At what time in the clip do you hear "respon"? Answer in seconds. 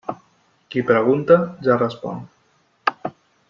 1.85-2.27